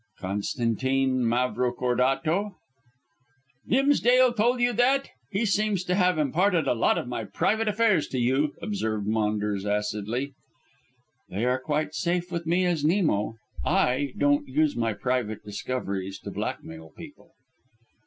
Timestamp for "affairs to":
7.67-8.17